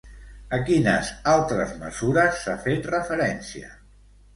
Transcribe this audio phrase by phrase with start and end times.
[0.57, 3.75] A quines altres mesures s'ha fet referència?